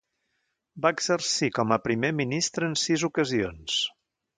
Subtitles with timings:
[0.85, 3.83] Va exercir com a Primer Ministre en sis ocasions.